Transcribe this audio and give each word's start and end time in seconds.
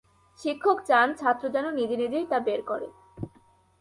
শিক্ষক 0.39 0.77
চান 0.85 1.07
ছাত্র 1.13 1.43
যেন 1.49 1.65
নিজে 1.71 1.95
নিজেই 1.97 2.25
তা 2.25 2.37
বের 2.39 2.61
করে। 2.61 2.87